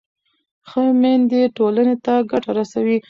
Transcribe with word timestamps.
ښه 0.69 0.81
میندې 1.01 1.41
ټولنې 1.57 1.95
ته 2.05 2.13
ګټه 2.31 2.51
رسوي. 2.57 2.97